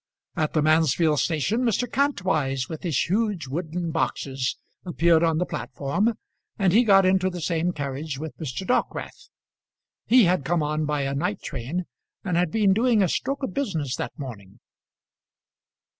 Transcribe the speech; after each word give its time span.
At 0.35 0.53
the 0.53 0.63
Mansfield 0.63 1.19
station, 1.19 1.59
Mr. 1.61 1.87
Kantwise, 1.87 2.67
with 2.67 2.81
his 2.81 3.07
huge 3.07 3.45
wooden 3.47 3.91
boxes, 3.91 4.57
appeared 4.83 5.21
on 5.23 5.37
the 5.37 5.45
platform, 5.45 6.15
and 6.57 6.73
he 6.73 6.83
got 6.83 7.05
into 7.05 7.29
the 7.29 7.39
same 7.39 7.71
carriage 7.71 8.17
with 8.17 8.35
Mr. 8.39 8.65
Dockwrath. 8.65 9.29
He 10.07 10.23
had 10.23 10.43
come 10.43 10.63
on 10.63 10.85
by 10.85 11.03
a 11.03 11.13
night 11.13 11.43
train, 11.43 11.85
and 12.23 12.35
had 12.35 12.49
been 12.49 12.73
doing 12.73 13.03
a 13.03 13.07
stroke 13.07 13.43
of 13.43 13.53
business 13.53 13.95
that 13.97 14.17
morning. 14.17 14.59